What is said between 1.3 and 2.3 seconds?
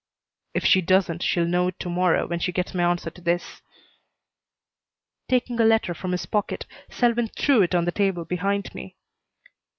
know it to morrow